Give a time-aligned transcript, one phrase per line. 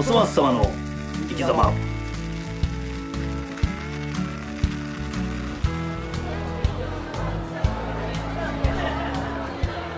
[0.00, 0.64] おそ松様の
[1.28, 1.70] 生き様。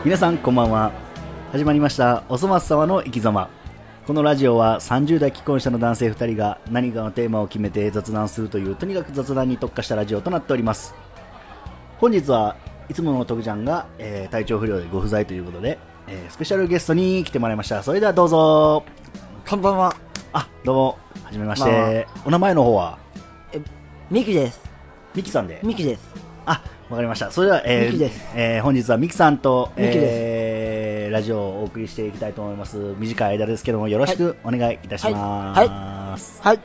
[0.04, 0.90] 皆さんこんばんは。
[1.52, 2.24] 始まりました。
[2.28, 3.48] おそ松様の生き様。
[4.04, 10.96] このラジオは30代既婚者の男性2人が何かのテーマを決めて雑談するというとにかく雑談に特化したラジオとなっております。
[11.98, 12.56] 本日は
[12.88, 15.78] いつもの徳ちゃんが、えー体調不良でご不在ということで、
[16.08, 17.84] えースペシャルゲストに来てもらいました。
[17.84, 18.82] それではどうぞ。
[19.52, 19.94] こんばんは。
[20.32, 20.98] あどうも。
[21.24, 22.06] はじめまして。
[22.24, 22.98] お名前の方は？
[24.10, 24.62] ミキです。
[25.14, 25.60] ミキさんで。
[25.62, 26.08] ミキです。
[26.46, 27.30] あわかりました。
[27.30, 28.32] それでは、えーミキです。
[28.34, 29.98] えー本日はミキさんと、ミキです。
[30.00, 32.94] えーラジオをお送りしていきたいと思います。
[32.96, 36.60] 短い間ですけどもよろしくお願いいたします、はい。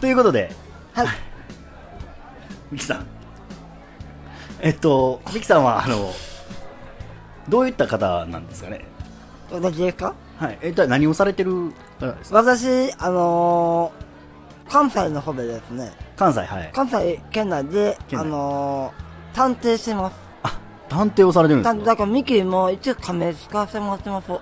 [0.00, 0.52] ということで。
[0.92, 1.08] はい。
[2.70, 3.06] ミキさん。
[4.60, 6.12] えっとミキさんはあの
[7.48, 8.84] どういった方なんですかね？
[9.50, 10.14] 私ですか？
[10.38, 10.58] はい。
[10.62, 12.38] えっと何をされてる方ですか？
[12.38, 16.70] 私、あのー、関西の方でですね、関西はい。
[16.72, 20.16] 関西圏内で、あのー、探偵してます。
[20.42, 21.78] あ探偵をされてるんですか？
[21.78, 24.32] 探だからミキも一応仮名使わせてもらってます。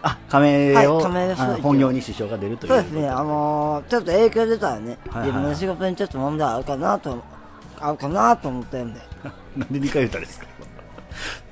[0.00, 1.60] あ仮名を、はい仮名です。
[1.62, 5.26] 本業に支障が出るというそうですね、あのー、ちょっと影響出たらね、はいはい。
[5.28, 7.22] 自分の仕事にちょっと問題あるかなと、
[7.80, 9.00] あるかなと思ってるんで。
[9.56, 10.46] なんで2回言ったんですか？
[10.50, 11.47] え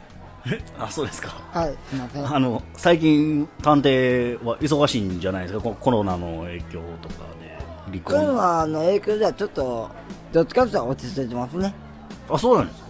[0.78, 2.34] あそうですかはい、すいません。
[2.34, 5.60] あの最近探偵は忙しいんじゃないですか？
[5.60, 9.90] こコロナの影響とかで離コロ婚ナの影響ではちょっと、
[10.32, 11.74] どっちかというと落ち着いてますね。
[12.30, 12.86] あそうなんですか？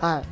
[0.08, 0.24] はい。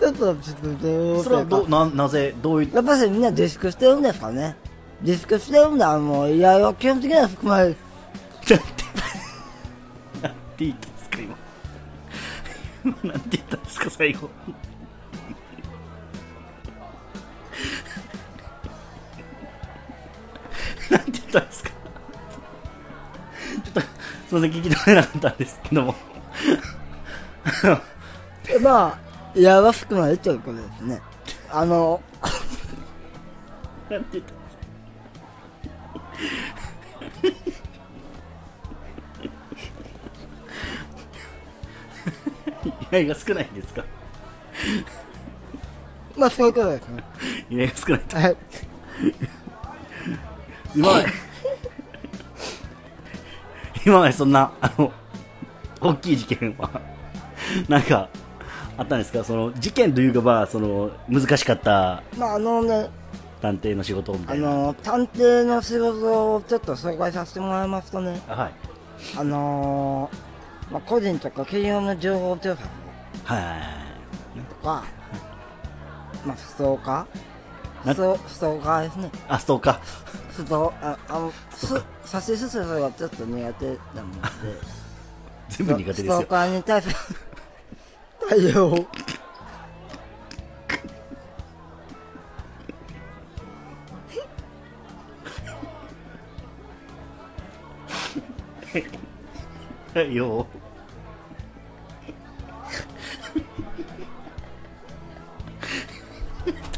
[0.00, 4.56] ちょっと落ち着いてるそれはどななぜどういっやっぱりみんな自粛してるんですかね。
[5.02, 7.76] 自粛してるんだ、もう、いや基本的には含まれる。
[10.22, 10.74] なんて
[13.04, 14.30] なんて言ったんですか最後。
[20.90, 21.70] なんて言ったんですか。
[21.70, 25.94] ちょっとすいません聞き取れなかったんですけども。
[28.46, 28.98] で ま
[29.34, 31.00] あ、いやらしくなるということですね。
[31.50, 32.00] あの、
[33.90, 34.39] なんて言った？
[42.98, 43.84] んですか依頼が少ないんですか？
[46.16, 47.04] まあそういうことですね。
[47.50, 48.16] 依頼が少ないと。
[48.16, 48.36] はい。
[50.74, 51.06] 今まで
[53.86, 54.92] 今までそんなあの
[55.80, 56.80] 大きい事件は
[57.68, 58.08] なんか
[58.76, 59.24] あったんですか？
[59.24, 62.90] その事件というかまあその難しかったまああのね、
[63.40, 64.50] 探偵の仕事みたいな。
[64.50, 68.52] あの、探偵の仕事をちょっと紹介させてもらいますとね、あはい。
[69.16, 72.70] あのー、まあ個人とか企業の情報調査はい
[73.30, 73.42] はい。
[73.42, 73.60] はい
[74.48, 74.84] とか、
[76.26, 77.06] まあストーカ
[77.84, 79.10] なーストストーカーですね。
[79.28, 79.80] あストーカー。
[80.32, 84.28] ストああの、す、差し進めがちょっと苦手なもので、
[85.48, 86.12] 全部苦手ですよ。
[86.12, 86.96] ストーカーに対する
[88.28, 88.72] 対応を。
[99.94, 100.59] は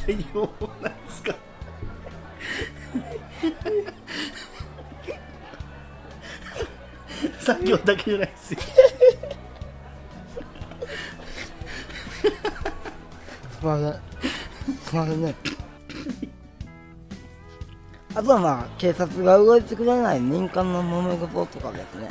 [0.06, 0.48] 対応
[0.82, 1.34] なんですか？
[7.40, 8.66] 作業だけじゃないですよす
[13.62, 13.92] いません。
[13.92, 13.98] す
[14.92, 15.34] いませんね。
[18.14, 22.08] あとはまあ、警察が動いてくれない民間の揉め事とかですね。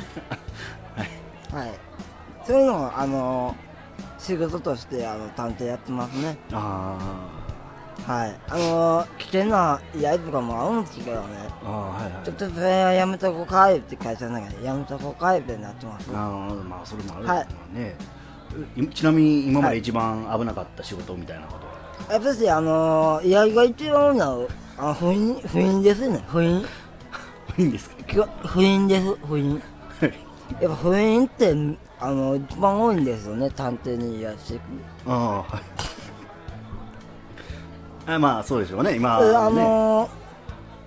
[1.53, 1.73] はい。
[2.45, 3.53] そういうのを、あの
[4.17, 6.37] 仕事として、あの、探偵やってますね。
[6.53, 6.97] あ
[8.05, 8.39] はい。
[8.49, 11.27] あの危険な依頼とかもあるんですけどね。
[11.63, 16.09] ーあーはいはいちょっとそれはやめとこうかいって会社の中で、やめとこうかいってなってます。
[16.11, 17.95] あーまあそれもあるはいね、
[18.75, 26.23] いちなみに今まで一番危なかった仕事みたいなことは、やっぱし、あの依頼が一番なのあの不倫、不倫ですね。
[26.27, 26.65] 不倫。
[27.57, 29.61] いいんですか不倫です、不倫。
[30.59, 31.53] やっぱ不倫って、
[31.99, 34.61] あの、一番多いんですよね、探偵に依頼してくる。
[35.05, 35.90] ああはい
[38.05, 38.95] あまあそうでしょうね。
[38.95, 40.09] 今それあねの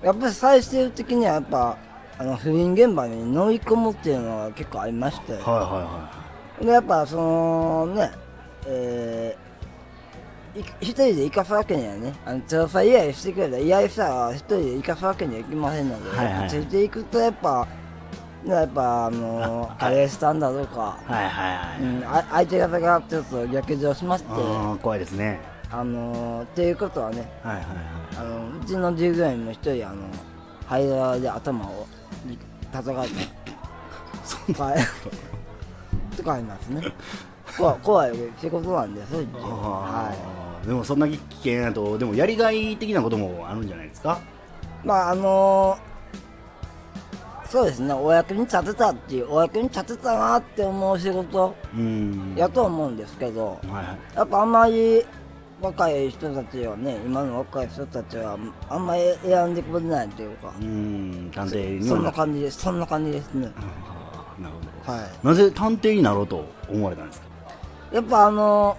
[0.02, 1.78] やっぱり最終的にはやっぱ、
[2.18, 5.32] あの、不倫現場に乗り込むっていうのが結構ありまして。
[5.32, 6.24] はいはいは
[6.60, 8.12] で、やっぱそのね、
[8.66, 16.50] えー、い一人で行かすわけにはね、あの調査依頼してくれた依頼したら一人で行かすわけにはいきませんので、はいはい。
[16.50, 17.66] ついていくとやっぱ、
[18.44, 21.82] でやっぱあのー、カレーしたんだとか、はいはいはい。
[21.82, 24.30] うん、あ相手方がちょっと逆上しまして、
[24.82, 25.53] 怖いですね。
[25.80, 27.76] あのー、っていうことはね、はいはいはい。
[28.16, 30.02] あのうちの従業員も一人あの
[30.66, 31.86] 灰皿で頭を
[32.72, 33.08] 叩かれ
[34.24, 34.54] そたと。
[34.54, 34.74] か
[36.16, 36.82] とかありますね。
[37.58, 44.18] 怖い怖い仕事なんでそういうはあーでもそんな危険だと、でもやりがい的なこともあるんじゃないですか？
[44.84, 47.92] いまああのー、そうですね。
[47.92, 52.34] お役に立てたっていうお役に立てたなって思う仕事うん。
[52.36, 53.86] やと思うんですけどはいはい。
[54.14, 55.04] やっぱあんまり
[55.64, 58.36] 若い人たちはね今の若い人たちは
[58.68, 62.58] あんまり選んでくれないというかうん、探偵にそんな感じです。
[62.60, 63.40] そんな感じですね。
[64.38, 64.54] なる
[64.86, 64.98] ほど。
[64.98, 65.26] はい。
[65.26, 67.26] なぜ探偵になろうと思われたんですか？
[67.92, 68.76] やっぱあの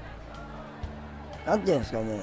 [1.45, 2.21] なんていうんですかね。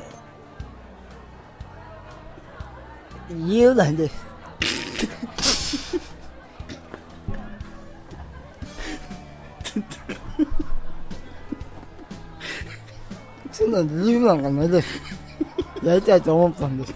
[3.31, 4.15] 理由ないです
[13.63, 15.01] そんな理由なんかないです。
[15.85, 16.95] やりたいと思ったんです。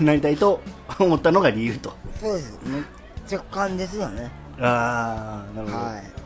[0.00, 0.60] なりたいと
[0.98, 1.92] 思ったのが理由と。
[2.20, 2.60] そうです。
[2.64, 2.82] ね
[3.30, 4.32] 直感ですよね。
[4.58, 5.84] ああ、なるほど。
[5.84, 6.02] はい。
[6.12, 6.17] うん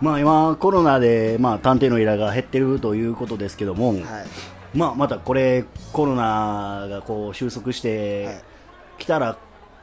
[0.00, 4.00] まあ今、コロナで、まあ、探偵の依頼が減ってるということですけども、はい。
[4.74, 8.40] まあ、またこれ、コロナがこう収束しはて
[8.98, 9.02] い。
[9.02, 9.36] きたら、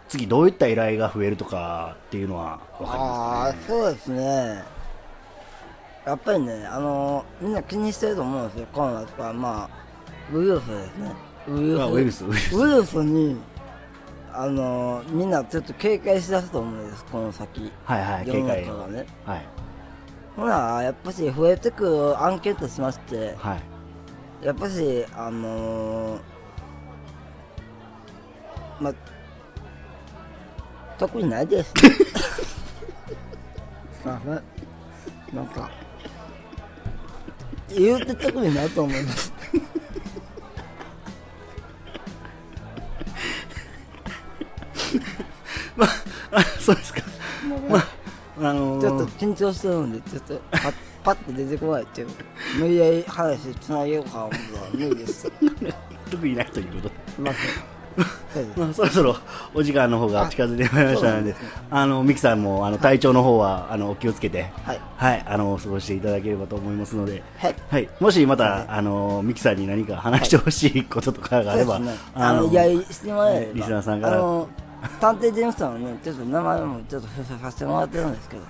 [0.07, 3.81] 次どういった依頼が増えるとかっていうのは分かりああますかね。
[3.81, 4.63] そうですね。
[6.05, 8.67] やっぱりねあのみんな気にしてると思うんですよ。
[8.71, 9.69] コロナとかまあ
[10.31, 11.11] ウイルスですね。
[11.47, 11.81] ウイルス。
[11.81, 12.31] あウイルスウイ
[12.75, 13.03] ルス。
[13.03, 13.37] に
[14.31, 17.03] あのみんなちょっと警戒しだすと思うんです。
[17.05, 17.71] この先。
[17.85, 18.65] はいはい、世の警戒を。
[18.67, 19.07] 中がね。
[19.25, 19.45] はい。
[20.35, 24.45] ほらやっぱし増えてくる案件としましてはい。
[24.45, 26.19] やっぱしあのー
[28.79, 28.93] まあ
[30.97, 31.87] 特にないですす
[34.03, 34.43] い ません
[35.35, 35.69] なんか
[37.69, 39.33] 言うて特にないと思います
[46.31, 47.01] あそうですか。
[49.07, 50.73] 緊張してるんでちょっとパッ
[51.03, 52.07] パッて出てこないっていう。
[52.59, 55.13] 無理やり話つなげようか思ったら無理です。
[55.21, 55.31] す
[56.09, 57.37] 特にないということませ
[57.71, 57.75] ん
[58.33, 58.59] そうです。
[58.59, 59.15] まあ、そろそろ
[59.53, 64.81] お時間の方が近づいてまいりましたので、ですねあの、ミキさんも、あの、体調の方は、あの、お気をつけて、はい。
[64.97, 67.55] はい、あの、過ごしていただければと思いますので、はい。
[67.69, 67.89] はい。
[67.99, 68.65] もしまた、はい。
[68.67, 72.01] あの、ミキさんに何か話してほしいこととかがあれば、そうですね。
[72.15, 73.53] あの、依頼してもらえれば。
[73.53, 74.45] リスナーさんから
[74.99, 78.43] 探偵事務所のね、ちょっと名前もちょっと伏せさせてもらってるんですけど、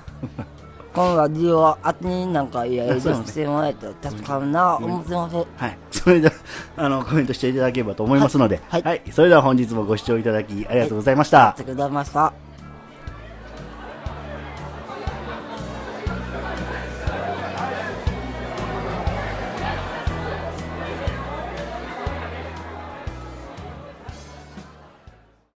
[0.94, 5.36] このラジオはあてになんか依頼でもしてもらえたら助かるな、思ってます。
[5.36, 5.78] はい。
[5.92, 6.34] それでは、
[6.78, 11.50] あの、コメントしていただければと思いますので、はいはいそれでは本日もご視聴いただき、ありがとうございました。
[11.50, 12.45] ありがとうございました。